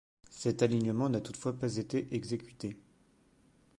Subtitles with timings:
[0.31, 2.75] Cet alignement n'a toutefois pas été exécuté.